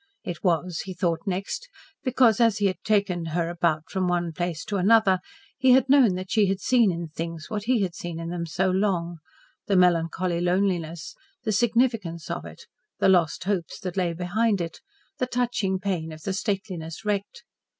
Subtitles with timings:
[0.23, 1.69] It was, he thought next,
[2.03, 5.19] because as he had taken her about from one place to another
[5.59, 8.47] he had known that she had seen in things what he had seen in them
[8.47, 9.19] so long
[9.67, 12.65] the melancholy loneliness, the significance of it,
[12.97, 14.81] the lost hopes that lay behind it,
[15.19, 17.43] the touching pain of the stateliness wrecked.